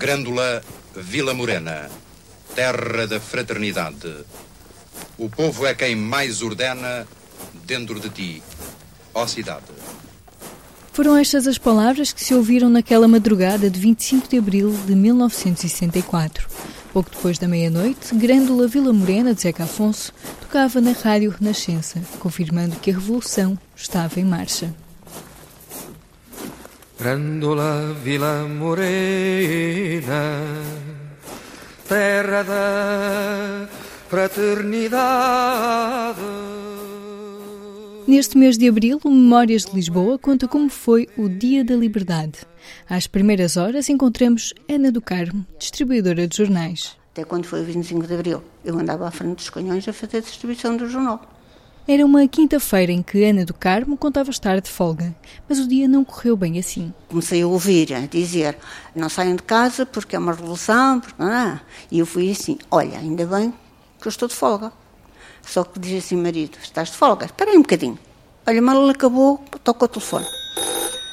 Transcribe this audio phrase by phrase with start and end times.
[0.00, 0.62] Grândola
[0.96, 1.90] Vila Morena,
[2.54, 4.24] terra da fraternidade.
[5.18, 7.06] O povo é quem mais ordena
[7.66, 8.42] dentro de ti,
[9.12, 9.66] ó cidade.
[10.94, 16.48] Foram estas as palavras que se ouviram naquela madrugada de 25 de abril de 1964.
[16.94, 22.76] Pouco depois da meia-noite, Grândola Vila Morena de Zeca Afonso tocava na Rádio Renascença, confirmando
[22.76, 24.74] que a revolução estava em marcha.
[27.00, 30.44] Grândola Vila Morena,
[31.88, 33.66] terra da
[34.06, 36.20] fraternidade.
[38.06, 42.40] Neste mês de abril, o Memórias de Lisboa conta como foi o Dia da Liberdade.
[42.86, 46.98] Às primeiras horas encontramos Ana do Carmo, distribuidora de jornais.
[47.12, 50.18] Até quando foi o 25 de abril, eu andava à frente dos canhões a fazer
[50.18, 51.39] a distribuição do jornal.
[51.92, 55.12] Era uma quinta-feira em que Ana do Carmo contava estar de folga,
[55.48, 56.94] mas o dia não correu bem assim.
[57.08, 58.56] Comecei a ouvir, a dizer,
[58.94, 61.20] não saiam de casa porque é uma revolução, porque.
[61.90, 63.52] E eu fui assim, olha, ainda bem
[64.00, 64.72] que eu estou de folga.
[65.42, 67.26] Só que diz assim, marido, estás de folga?
[67.26, 67.98] Espera aí um bocadinho.
[68.46, 70.26] Olha, mal ele acabou, toca o telefone.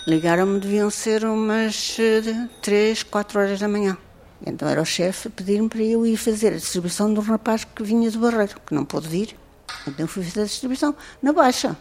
[0.05, 3.97] Ligaram-me, deviam ser umas uh, três, quatro horas da manhã.
[4.45, 7.81] Então era o chefe pedir-me para eu ir fazer a distribuição de um rapaz que
[7.81, 9.46] vinha do Barreiro, que não pôde vir.
[9.87, 11.77] Então fui fazer a distribuição na Baixa.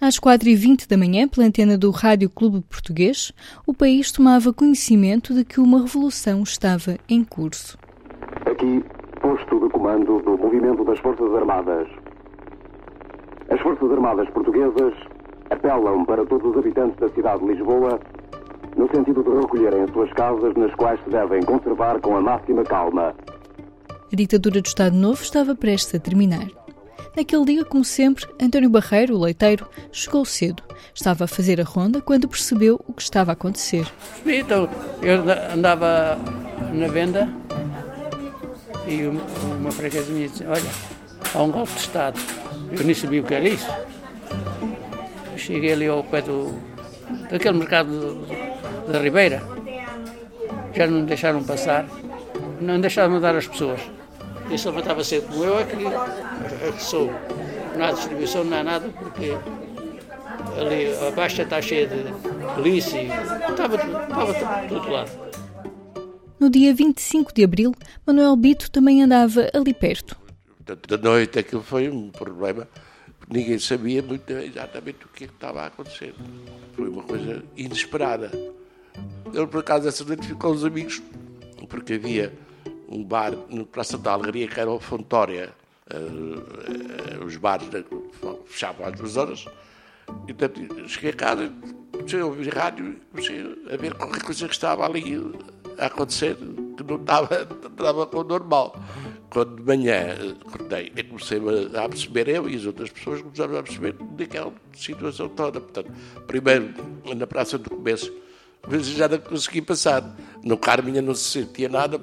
[0.00, 3.32] Às 4h20 da manhã, pela antena do Rádio Clube Português,
[3.66, 7.78] o país tomava conhecimento de que uma revolução estava em curso.
[8.44, 8.84] Aqui,
[9.20, 11.88] posto de comando do movimento das Forças Armadas.
[13.50, 14.92] As Forças Armadas Portuguesas
[15.50, 17.98] apelam para todos os habitantes da cidade de Lisboa
[18.76, 22.62] no sentido de recolherem as suas casas nas quais se devem conservar com a máxima
[22.62, 23.14] calma.
[24.12, 26.46] A ditadura do Estado Novo estava prestes a terminar.
[27.16, 30.62] Naquele dia, como sempre, António Barreiro, o leiteiro, chegou cedo.
[30.94, 33.86] Estava a fazer a ronda quando percebeu o que estava a acontecer.
[34.26, 34.68] Então,
[35.00, 35.22] eu
[35.54, 36.18] andava
[36.74, 37.26] na venda
[38.86, 40.70] e uma freguesa minha disse, olha,
[41.34, 42.20] há um golpe de Estado.
[42.70, 43.70] Eu nem sabia o que era isso.
[45.38, 46.54] Cheguei ali ao pé do,
[47.30, 48.26] daquele mercado
[48.92, 49.42] da Ribeira.
[50.74, 51.86] Já não me deixaram passar,
[52.60, 53.80] não deixaram dar as pessoas.
[54.50, 57.10] E se levantava cedo como eu, é que, é que sou.
[57.76, 59.32] Não há distribuição, não há nada, porque
[60.58, 62.04] ali a baixa está cheia de
[62.54, 63.00] polícia,
[63.50, 65.10] estava, estava tudo lado.
[66.38, 67.74] No dia 25 de abril,
[68.06, 70.16] Manuel Bito também andava ali perto.
[70.60, 72.68] Da noite aquilo foi um problema,
[73.28, 76.14] ninguém sabia muito exatamente o que, é que estava a acontecer.
[76.74, 78.30] Foi uma coisa inesperada.
[79.32, 81.02] Ele, por acaso, essa noite ficou os amigos,
[81.68, 82.32] porque havia
[82.88, 85.52] um bar no Praça da Alegria que era o Fontória.
[85.92, 87.68] Uh, uh, os bares
[88.46, 89.46] fechavam às duas horas.
[90.26, 91.52] E, cheguei a casa,
[91.92, 95.34] comecei a ouvir rádio, comecei a ver qualquer coisa que estava ali
[95.78, 96.36] a acontecer
[96.76, 98.80] que não estava, estava com o normal.
[99.30, 100.16] Quando de manhã
[100.46, 101.38] acordei, eu comecei
[101.76, 105.60] a perceber, eu e as outras pessoas começaram a perceber daquela situação toda.
[105.60, 105.92] Portanto,
[106.26, 106.72] primeiro
[107.16, 108.12] na Praça do Começo,
[108.66, 110.16] mas já não consegui passar.
[110.42, 112.00] No Carminha não se sentia nada.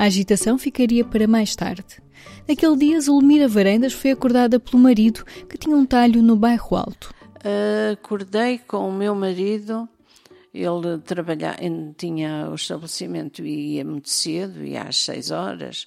[0.00, 2.00] A agitação ficaria para mais tarde.
[2.48, 7.12] Naquele dia, Zulmira Varendas foi acordada pelo marido que tinha um talho no bairro Alto.
[7.92, 9.86] Acordei com o meu marido,
[10.54, 11.58] ele trabalhava,
[11.98, 15.86] tinha o estabelecimento e ia muito cedo, ia às seis horas,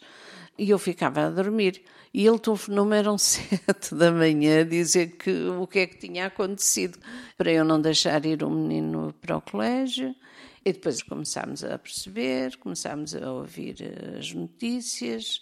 [0.59, 1.81] e eu ficava a dormir.
[2.13, 6.99] E ele telefonou-me, eram sete da manhã, dizer que o que é que tinha acontecido,
[7.35, 10.15] para eu não deixar ir o menino para o colégio.
[10.65, 13.75] E depois começámos a perceber, começámos a ouvir
[14.17, 15.41] as notícias.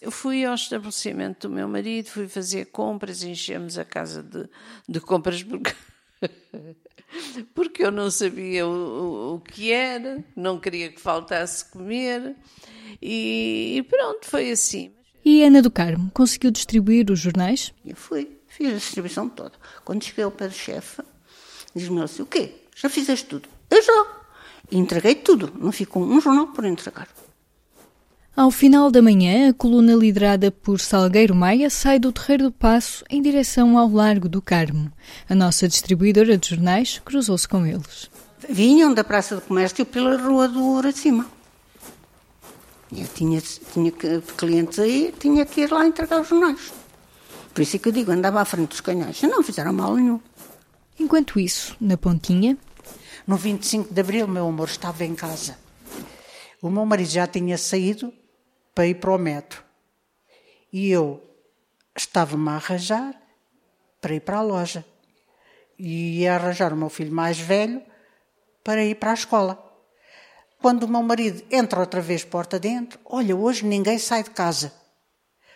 [0.00, 4.48] Eu fui ao estabelecimento do meu marido, fui fazer compras, enchemos a casa de,
[4.88, 5.74] de compras porque,
[7.54, 12.36] porque eu não sabia o, o, que era, não queria que faltasse comer
[13.02, 14.92] e, e pronto, foi assim.
[15.24, 17.74] E Ana do Carmo conseguiu distribuir os jornais?
[17.84, 19.52] Eu fui, fiz a distribuição toda.
[19.84, 21.02] Quando cheguei ao pé do chefe,
[21.74, 22.54] diz-me assim: o quê?
[22.74, 23.48] Já fizeste tudo?
[23.68, 24.19] Eu já.
[24.70, 27.08] E entreguei tudo, não ficou um jornal por entregar.
[28.36, 33.04] Ao final da manhã, a coluna liderada por Salgueiro Maia sai do Terreiro do Passo
[33.10, 34.90] em direção ao Largo do Carmo.
[35.28, 38.08] A nossa distribuidora de jornais cruzou-se com eles.
[38.48, 41.26] Vinham da Praça do Comércio pela Rua do Ouro acima.
[42.96, 43.42] Eu tinha,
[43.72, 43.92] tinha
[44.36, 46.72] clientes aí, tinha que ir lá entregar os jornais.
[47.52, 49.20] Por isso é que eu digo, andava à frente dos canhões.
[49.22, 50.20] Não fizeram mal nenhum.
[50.98, 52.56] Enquanto isso, na pontinha...
[53.26, 55.58] No 25 de Abril, meu amor estava em casa.
[56.62, 58.12] O meu marido já tinha saído
[58.74, 59.62] para ir para o metro.
[60.72, 61.22] E eu
[61.96, 63.14] estava-me a arranjar
[64.00, 64.84] para ir para a loja.
[65.78, 67.82] E ia arranjar o meu filho mais velho
[68.64, 69.66] para ir para a escola.
[70.60, 74.72] Quando o meu marido entra outra vez porta dentro, olha, hoje ninguém sai de casa.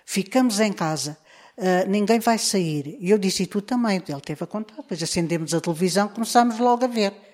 [0.04, 1.16] Ficamos em casa.
[1.56, 2.98] Uh, ninguém vai sair.
[3.00, 4.02] E eu disse, e tu também.
[4.06, 4.76] Ele teve a contar.
[4.76, 7.33] Depois acendemos a televisão, começámos logo a ver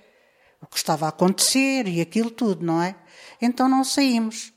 [0.63, 2.95] o que estava a acontecer e aquilo tudo, não é?
[3.41, 4.53] Então não saímos.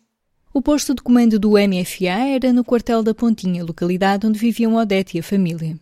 [0.54, 5.18] O posto de comando do MFA era no quartel da Pontinha, localidade onde viviam Odete
[5.18, 5.76] e a família.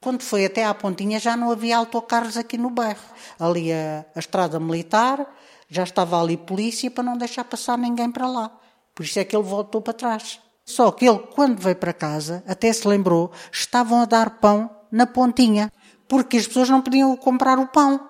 [0.00, 3.02] Quando foi até à Pontinha já não havia autocarros aqui no bairro.
[3.38, 5.26] Ali a, a estrada militar,
[5.68, 8.50] já estava ali polícia para não deixar passar ninguém para lá.
[8.94, 10.40] Por isso é que ele voltou para trás.
[10.64, 15.06] Só que ele, quando veio para casa, até se lembrou, estavam a dar pão na
[15.06, 15.72] Pontinha,
[16.06, 18.00] porque as pessoas não podiam comprar o pão,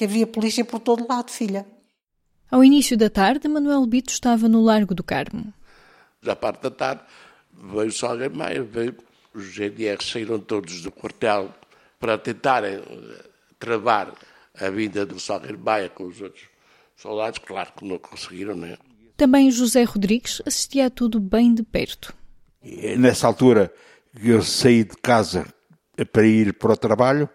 [0.00, 1.66] que havia polícia por todo lado, filha.
[2.50, 5.52] Ao início da tarde, Manuel Bito estava no Largo do Carmo.
[6.22, 7.02] Da parte da tarde,
[7.52, 8.96] veio o Salgueiro Maia, veio
[9.34, 11.54] os GDR saíram todos do quartel
[11.98, 13.24] para tentarem eh,
[13.58, 14.14] travar
[14.58, 16.44] a vinda do Salgueiro Baia com os outros
[16.96, 17.38] soldados.
[17.38, 18.78] Claro que não conseguiram, né?
[19.18, 22.14] Também José Rodrigues assistia a tudo bem de perto.
[22.62, 23.70] E nessa altura,
[24.18, 25.46] eu saí de casa
[26.10, 27.28] para ir para o trabalho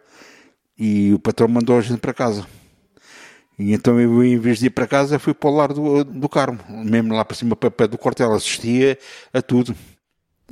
[0.78, 2.46] e o patrão mandou a gente para casa.
[3.58, 6.28] E então eu, em vez de ir para casa, fui para o lar do, do
[6.28, 8.98] Carmo, mesmo lá para cima, para pé do quartel, assistia
[9.34, 9.76] a tudo.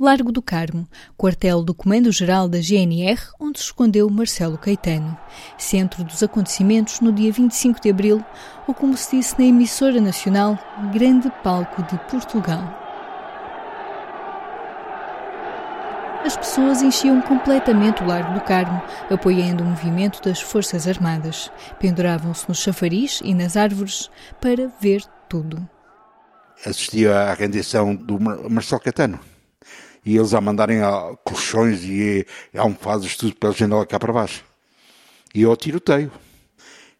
[0.00, 5.16] Largo do Carmo, quartel do Comando-Geral da GNR, onde se escondeu Marcelo Caetano,
[5.56, 8.24] centro dos acontecimentos no dia 25 de abril,
[8.66, 10.58] ou como se disse na emissora nacional,
[10.92, 12.83] Grande Palco de Portugal.
[16.24, 21.52] As pessoas enchiam completamente o Largo do Carmo, apoiando o movimento das Forças Armadas.
[21.78, 24.10] Penduravam-se nos chafariz e nas árvores
[24.40, 25.68] para ver tudo.
[26.64, 29.20] Assistia à rendição do Marcelo Caetano
[30.04, 30.78] e eles a mandarem
[31.24, 32.26] colchões e,
[32.56, 34.44] almofadas, tudo pela janela cá para baixo.
[35.34, 36.10] E ao tiroteio.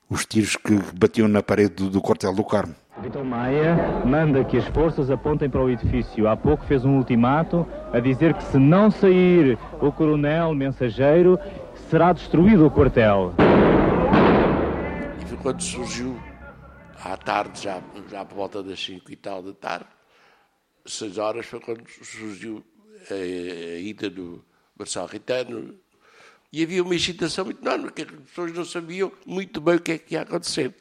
[0.09, 2.75] Os tiros que batiam na parede do, do quartel do Carmo.
[3.03, 3.77] Vitor Maia
[4.07, 6.29] manda que as forças apontem para o edifício.
[6.29, 11.39] Há pouco fez um ultimato a dizer que se não sair o coronel mensageiro,
[11.91, 13.35] será destruído o quartel.
[15.33, 16.17] E quando surgiu,
[17.03, 19.87] à tarde, já, já por volta das 5 e tal da tarde,
[20.87, 22.65] 6 horas, foi quando surgiu
[23.11, 24.45] a, ida do
[24.79, 25.75] Marcelo Ritano,
[26.53, 29.93] e havia uma excitação muito enorme, porque as pessoas não sabiam muito bem o que
[29.93, 30.73] é que ia acontecer.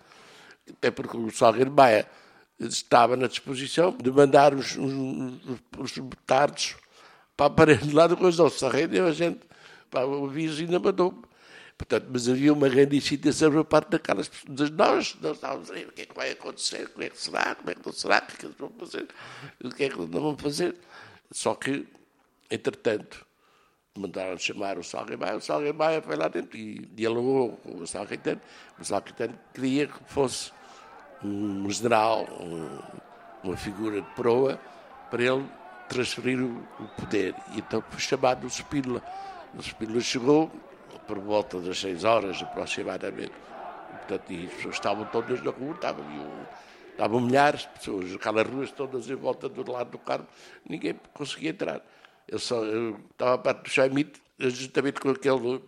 [0.70, 2.08] Até porque o Salgueiro Baia
[2.60, 5.94] estava na disposição de mandar os, os, os
[7.36, 9.40] para a parede lá do Coisa Sarreira e a gente,
[9.90, 11.24] para o ainda mandou
[11.76, 14.70] Portanto, mas havia uma grande excitação por parte daquelas pessoas.
[14.70, 17.56] Nós, nós estávamos a ver o que é que vai acontecer, como é que será,
[17.56, 19.08] como é que não será, o que é que eles vão fazer,
[19.64, 20.76] o que é que não vão fazer.
[21.32, 21.88] Só que
[22.54, 23.26] Entretanto,
[23.96, 28.42] mandaram chamar o Salgueiro o Salgueiro foi lá dentro e dialogou com o Salgueiro.
[28.80, 30.52] O Salgueiro queria que fosse
[31.24, 32.80] um general, um,
[33.44, 34.60] uma figura de proa,
[35.10, 35.46] para ele
[35.88, 36.64] transferir o,
[37.00, 37.36] poder.
[37.54, 39.02] E então foi chamado o Spínola.
[39.56, 40.52] O Spínola chegou
[41.08, 43.32] por volta das seis horas aproximadamente.
[43.92, 46.06] Portanto, e as pessoas estavam todas na rua, estavam,
[46.90, 50.26] estavam milhares de pessoas, aquelas ruas todas em volta do lado do carro,
[50.68, 51.82] ninguém conseguia entrar.
[52.28, 55.62] Eu, só, eu estava perto do Chaimite, justamente com aquele,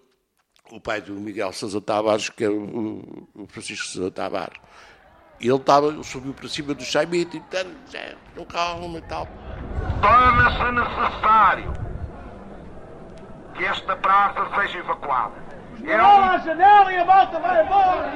[0.72, 4.60] o pai do Miguel Sousa Tavares, que é o, o Francisco Sousa Tavares.
[5.39, 7.65] E ele estava, subiu para cima do Chaimite e tal,
[8.36, 9.27] no calma e tal.
[10.01, 11.74] Torna-se necessário
[13.56, 15.36] que esta praça seja evacuada.
[15.86, 16.06] É um...
[16.06, 18.13] a janela e a malta vai embora!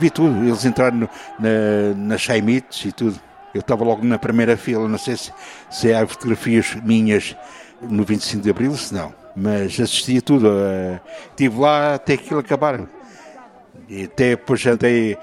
[0.00, 3.27] Vi tudo, eles entraram no, na, nas Chaimites e tudo.
[3.58, 5.32] Eu estava logo na primeira fila, não sei se,
[5.68, 7.34] se há fotografias minhas
[7.82, 10.48] no 25 de Abril, se não, mas assistia tudo.
[11.30, 12.88] Estive lá até aquilo acabar.
[13.88, 15.18] E até depois andei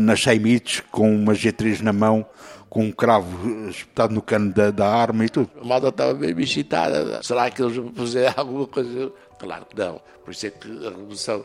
[0.00, 2.24] na, Chaimites com uma G3 na mão,
[2.70, 5.50] com um cravo espetado no cano da, da arma e tudo.
[5.60, 7.20] A malta estava bem excitada.
[7.24, 9.10] Será que eles vão fazer alguma coisa?
[9.36, 10.00] Claro que não.
[10.24, 11.44] Por isso é que a Revolução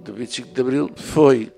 [0.00, 1.52] do 25 de Abril foi,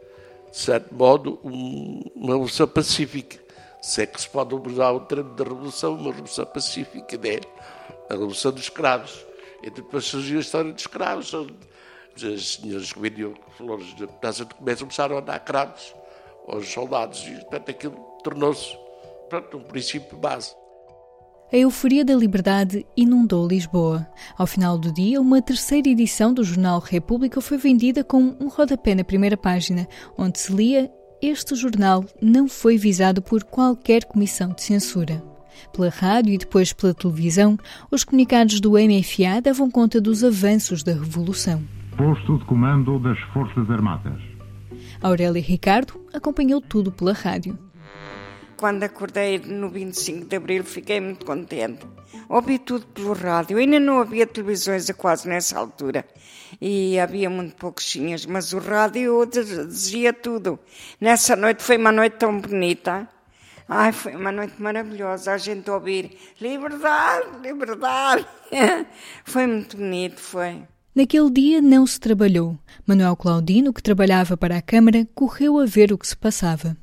[0.50, 3.40] de certo modo, um, uma revolução pacífica
[3.80, 7.40] se é que se pode usar o termo da revolução, uma revolução pacífica, né?
[8.08, 9.26] a revolução dos escravos.
[9.62, 11.54] E depois surgiu a história dos escravos, onde
[12.34, 15.94] as senhoras que vendiam flores de pedaço de comércio começaram a dar cravos
[16.48, 18.76] aos soldados e, portanto, aquilo tornou-se
[19.54, 20.54] um princípio base.
[21.52, 24.06] A euforia da liberdade inundou Lisboa.
[24.38, 28.94] Ao final do dia, uma terceira edição do jornal República foi vendida com um rodapé
[28.94, 30.90] na primeira página, onde se lia
[31.22, 35.22] este jornal não foi visado por qualquer comissão de censura.
[35.72, 37.58] Pela rádio e depois pela televisão,
[37.90, 41.62] os comunicados do MFA davam conta dos avanços da Revolução.
[41.96, 44.20] Posto de comando das Forças Armadas.
[45.02, 47.58] Aurélia Ricardo acompanhou tudo pela rádio.
[48.60, 51.80] Quando acordei no 25 de Abril fiquei muito contente.
[52.28, 53.56] Ouvi tudo pelo rádio.
[53.56, 56.04] Ainda não havia televisões a quase nessa altura.
[56.60, 60.58] E havia muito pouquinhas, mas o rádio dizia tudo.
[61.00, 63.08] Nessa noite foi uma noite tão bonita.
[63.66, 65.32] Ai, foi uma noite maravilhosa.
[65.32, 68.26] A gente ouvir liberdade, liberdade.
[69.24, 70.64] foi muito bonito, foi.
[70.94, 72.58] Naquele dia não se trabalhou.
[72.86, 76.76] Manuel Claudino, que trabalhava para a Câmara, correu a ver o que se passava.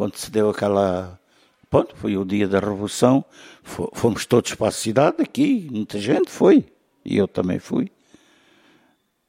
[0.00, 1.20] Quando se deu aquela.
[1.68, 3.22] Pronto, foi o dia da Revolução,
[3.92, 6.64] fomos todos para a cidade aqui, muita gente foi,
[7.04, 7.92] e eu também fui.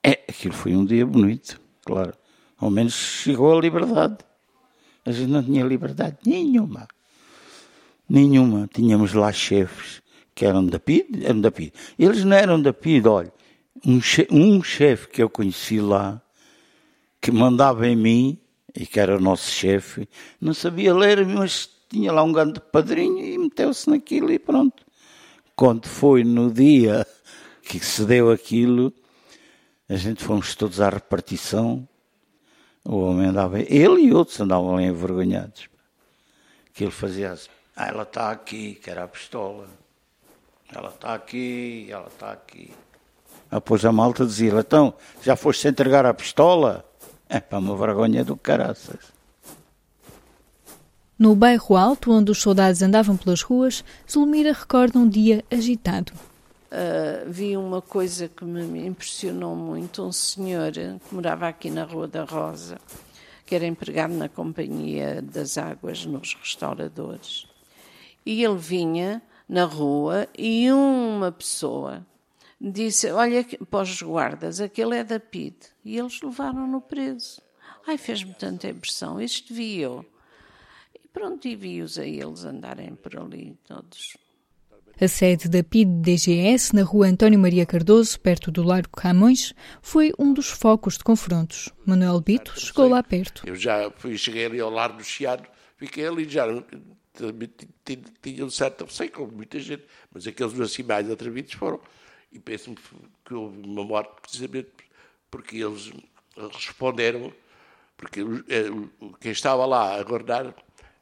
[0.01, 2.13] É, aquilo foi um dia bonito, claro.
[2.57, 4.19] Ao menos chegou a liberdade.
[5.05, 6.87] A gente não tinha liberdade nenhuma.
[8.07, 8.69] Nenhuma.
[8.73, 10.01] Tínhamos lá chefes
[10.33, 11.73] que eram da PID, eram da PID.
[11.99, 13.33] Eles não eram da PID, olha
[13.85, 16.21] um, chefe, um chefe que eu conheci lá,
[17.19, 18.40] que mandava em mim,
[18.75, 20.07] e que era o nosso chefe,
[20.39, 24.85] não sabia ler, mas tinha lá um grande padrinho e meteu-se naquilo e pronto.
[25.55, 27.05] Quando foi no dia
[27.61, 28.93] que se deu aquilo,
[29.87, 31.87] a gente fomos todos à repartição,
[32.83, 35.69] o homem andava, ele e outros andavam envergonhados.
[36.73, 39.67] Que ele fazia assim, ah, ela está aqui, que era a pistola.
[40.73, 42.73] Ela está aqui, ela está aqui.
[43.49, 46.89] Após a malta dizia então, já foste entregar a pistola?
[47.33, 48.99] É para uma vergonha do caraças.
[51.17, 56.11] No bairro alto, onde os soldados andavam pelas ruas, Zulmira recorda um dia agitado.
[56.11, 60.03] Uh, vi uma coisa que me impressionou muito.
[60.03, 62.77] Um senhor que morava aqui na Rua da Rosa,
[63.45, 67.47] que era empregado na Companhia das Águas nos restauradores.
[68.25, 72.05] E ele vinha na rua e uma pessoa
[72.69, 75.55] disse: Olha, para os guardas, aquele é da PID.
[75.83, 77.41] E eles levaram-no preso.
[77.87, 80.05] Ai, fez-me tanta impressão, isto vi eu.
[80.93, 84.15] E pronto, e vi-os a eles andarem por ali todos.
[84.99, 89.51] A sede da PID-DGS, na rua António Maria Cardoso, perto do Largo Camões,
[89.81, 91.69] foi um dos focos de confrontos.
[91.83, 93.41] Manuel Bito chegou lá perto.
[93.47, 96.45] Eu já fui, cheguei ali ao Largo do Chiado, fiquei ali já
[98.21, 101.79] tinha um certo sei como muita gente, mas aqueles assim mais atrevidos foram
[102.31, 102.77] e penso-me
[103.25, 104.71] que houve uma morte precisamente
[105.29, 105.91] porque eles
[106.53, 107.31] responderam,
[107.97, 108.69] porque eh,
[109.19, 110.53] quem estava lá a guardar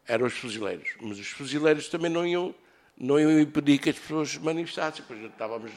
[0.08, 2.54] eram os fuzileiros, mas os fuzileiros também não iam,
[2.98, 5.72] não iam impedir que as pessoas manifestassem, pois estávamos,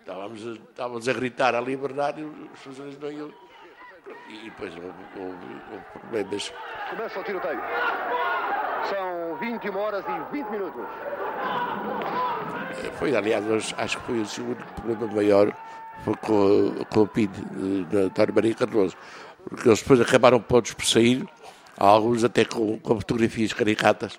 [0.00, 3.34] estávamos, estávamos a gritar a liberdade e os fuzileiros não iam.
[4.28, 6.52] E depois houve, houve, houve problemas.
[6.90, 7.60] Começa o tiroteio.
[8.88, 10.86] São 21 horas e 20 minutos.
[12.98, 13.44] Foi, aliás,
[13.76, 15.56] acho que foi o segundo problema maior
[16.20, 17.30] com, com o PID
[18.14, 18.96] da Maria Cardoso,
[19.48, 21.26] porque eles depois acabaram todos por sair,
[21.76, 24.18] alguns até com, com fotografias caricatas,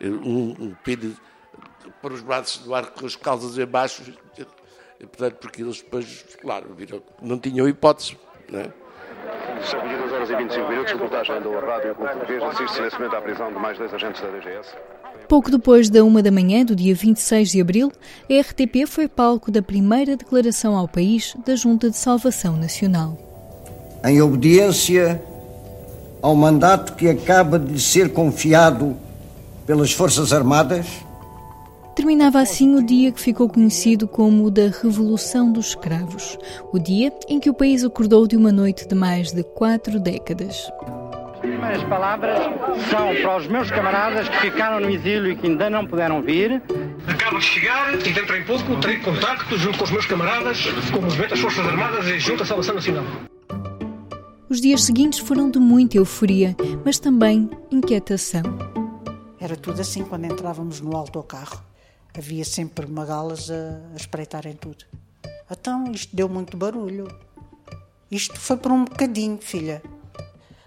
[0.00, 1.16] um, um PID
[2.00, 4.02] para os braços do ar com as calças embaixo,
[4.98, 8.16] portanto, porque eles depois, claro, viram, não tinham hipótese,
[8.48, 8.72] não é?
[9.68, 13.52] São 22 horas e 25 minutos, reportagem do Rádio Clube Português, assiste nesse à prisão
[13.52, 14.68] de mais dois agentes da DGS.
[15.28, 17.92] Pouco depois da uma da manhã do dia 26 de abril,
[18.30, 23.18] a RTP foi palco da primeira declaração ao país da Junta de Salvação Nacional.
[24.04, 25.20] Em obediência
[26.22, 28.96] ao mandato que acaba de ser confiado
[29.66, 30.86] pelas Forças Armadas,
[31.98, 36.38] Terminava assim o dia que ficou conhecido como o da Revolução dos Escravos,
[36.72, 40.70] o dia em que o país acordou de uma noite de mais de quatro décadas.
[41.34, 42.38] As primeiras palavras
[42.88, 46.62] são para os meus camaradas que ficaram no exílio e que ainda não puderam vir.
[47.08, 51.00] Acabo de chegar e dentro em pouco terei contacto junto com os meus camaradas, com
[51.00, 53.04] o movimento das Forças Armadas e junto à Salvação Nacional.
[54.48, 58.44] Os dias seguintes foram de muita euforia, mas também inquietação.
[59.40, 61.66] Era tudo assim quando entrávamos no autocarro
[62.16, 64.84] havia sempre magalas a, a espreitarem tudo.
[65.50, 67.08] Então isto deu muito barulho.
[68.10, 69.82] Isto foi por um bocadinho, filha.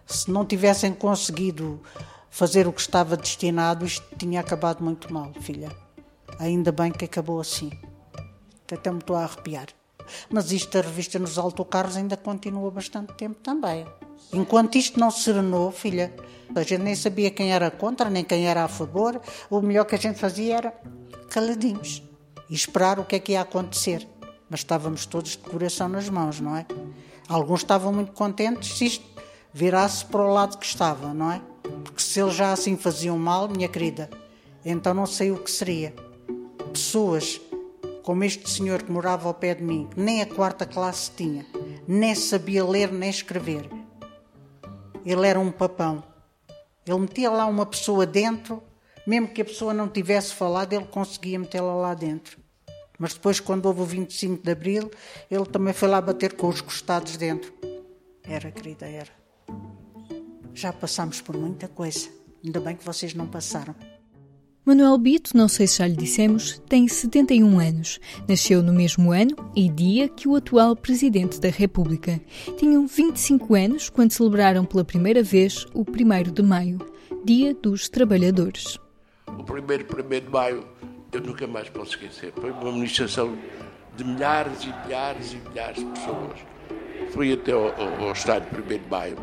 [0.06, 1.82] Se não tivessem conseguido
[2.30, 5.72] fazer o que estava destinado, isto tinha acabado muito mal, filha.
[6.40, 7.72] Ainda bem que acabou assim.
[8.72, 9.68] Até me estou a arrepiar.
[10.30, 13.86] Mas isto da revista nos autocarros ainda continua bastante tempo também.
[14.34, 16.14] Enquanto isto não serenou, filha,
[16.56, 19.22] a gente nem sabia quem era contra, nem quem era a favor.
[19.50, 20.74] O melhor que a gente fazia era
[21.30, 22.04] caladinhos
[22.50, 24.08] e esperar o que é que ia acontecer.
[24.50, 26.66] Mas estávamos todos de coração nas mãos, não é?
[27.28, 29.06] Alguns estavam muito contentes se isto
[29.54, 31.42] virasse para o lado que estava, não é?
[31.84, 34.10] Porque se eles já assim faziam mal, minha querida,
[34.66, 35.94] então não sei o que seria.
[36.74, 37.40] Pessoas
[38.04, 41.46] como este senhor que morava ao pé de mim, que nem a quarta classe tinha,
[41.88, 43.70] nem sabia ler nem escrever.
[45.06, 46.04] Ele era um papão.
[46.86, 48.62] Ele metia lá uma pessoa dentro,
[49.06, 52.40] mesmo que a pessoa não tivesse falado, ele conseguia metê-la lá dentro.
[52.98, 54.92] Mas depois, quando houve o 25 de Abril,
[55.30, 57.52] ele também foi lá bater com os costados dentro.
[58.24, 59.10] Era, querida, era.
[60.54, 62.10] Já passámos por muita coisa.
[62.44, 63.76] Ainda bem que vocês não passaram.
[64.64, 68.00] Manuel Bito, não sei se já lhe dissemos, tem 71 anos.
[68.28, 72.22] Nasceu no mesmo ano e dia que o atual Presidente da República.
[72.60, 76.78] Tinham 25 anos quando celebraram pela primeira vez o 1 de Maio,
[77.26, 78.78] Dia dos Trabalhadores.
[79.28, 80.64] O primeiro 1 de Maio
[81.12, 82.32] eu nunca mais posso esquecer.
[82.40, 83.36] Foi uma manifestação
[83.98, 86.40] de milhares e milhares e milhares de pessoas.
[87.10, 89.18] Fui até ao, ao, ao estádio 1 de Maio,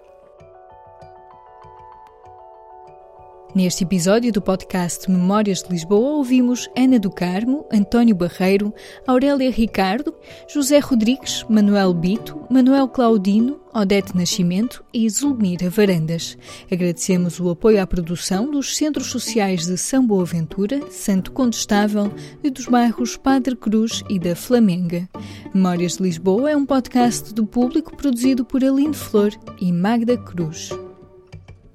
[3.53, 8.73] Neste episódio do podcast Memórias de Lisboa, ouvimos Ana do Carmo, António Barreiro,
[9.05, 10.15] Aurélia Ricardo,
[10.47, 16.37] José Rodrigues, Manuel Bito, Manuel Claudino, Odete Nascimento e Zulmira Varandas.
[16.71, 22.09] Agradecemos o apoio à produção dos Centros Sociais de São Boaventura, Santo Condestável
[22.41, 25.09] e dos bairros Padre Cruz e da Flamenga.
[25.53, 30.69] Memórias de Lisboa é um podcast do público produzido por Aline Flor e Magda Cruz.